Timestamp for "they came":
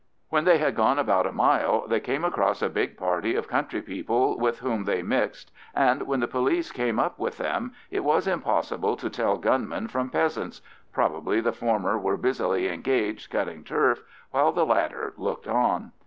1.87-2.25